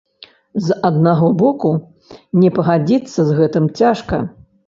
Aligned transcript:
З 0.67 0.77
аднаго 0.89 1.27
боку, 1.41 1.69
не 2.43 2.49
пагадзіцца 2.57 3.19
з 3.31 3.37
гэтым 3.43 3.65
цяжка. 3.83 4.15